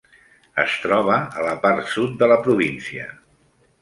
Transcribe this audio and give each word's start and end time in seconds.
Es 0.61 0.77
troba 0.85 1.17
a 1.41 1.45
la 1.49 1.53
part 1.67 1.93
sud 1.97 2.17
de 2.25 2.31
la 2.33 2.39
província. 2.49 3.07